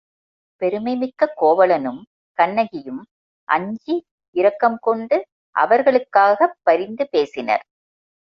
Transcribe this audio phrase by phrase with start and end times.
[0.61, 1.99] பெருமை மிக்க கோவலனும்
[2.37, 3.01] கண்ணகியும்
[3.47, 3.95] அஞ்சி
[4.35, 5.17] இரக்கம் கொண்டு
[5.55, 7.63] அவர்களுக்காகப் பரிந்து பேசினர்.